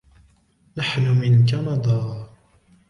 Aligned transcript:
نحن 0.77 1.01
من 1.21 1.45
كندا. 1.45 2.27